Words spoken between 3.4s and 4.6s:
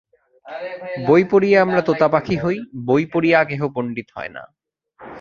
কেহ পণ্ডিত হয় না।